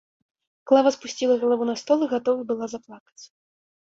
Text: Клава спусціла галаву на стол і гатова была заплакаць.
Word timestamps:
Клава 0.67 0.91
спусціла 0.95 1.35
галаву 1.43 1.67
на 1.71 1.75
стол 1.81 1.99
і 2.05 2.07
гатова 2.13 2.41
была 2.53 2.65
заплакаць. 2.73 3.23